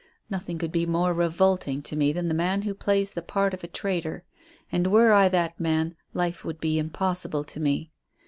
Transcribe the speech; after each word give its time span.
Nothing 0.31 0.57
could 0.57 0.71
be 0.71 0.87
more 0.87 1.13
revolting 1.13 1.83
to 1.83 1.95
me 1.95 2.11
than 2.11 2.27
the 2.27 2.33
man 2.33 2.63
who 2.63 2.73
plays 2.73 3.11
the 3.13 3.21
part 3.21 3.53
of 3.53 3.63
a 3.63 3.67
traitor, 3.67 4.23
and 4.71 4.87
were 4.87 5.11
I 5.13 5.29
that 5.29 5.59
man 5.59 5.95
life 6.15 6.43
would 6.43 6.59
be 6.59 6.79
impossible 6.79 7.43
to 7.43 7.59
me. 7.59 7.91